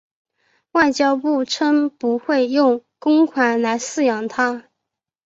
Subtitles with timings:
[0.71, 4.63] 外交部称不会用公款来饲养它。